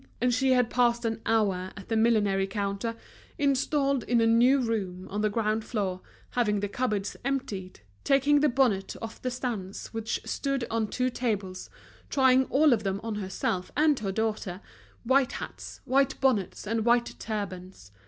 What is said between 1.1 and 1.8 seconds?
hour